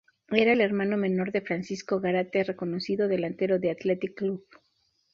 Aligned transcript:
Era 0.31 0.53
el 0.53 0.61
hermano 0.61 0.97
menor 0.97 1.31
de 1.31 1.41
Francisco 1.41 1.99
Gárate, 1.99 2.43
reconocido 2.43 3.07
delantero 3.07 3.59
del 3.59 3.73
Athletic 3.75 4.15
Club. 4.15 4.43